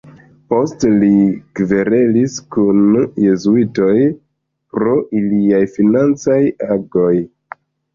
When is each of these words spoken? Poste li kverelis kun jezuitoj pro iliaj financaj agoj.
Poste 0.53 0.89
li 1.03 1.09
kverelis 1.59 2.39
kun 2.57 2.81
jezuitoj 3.27 3.93
pro 4.75 4.99
iliaj 5.23 5.65
financaj 5.79 6.45
agoj. 6.77 7.17